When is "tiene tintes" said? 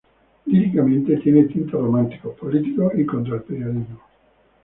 1.17-1.73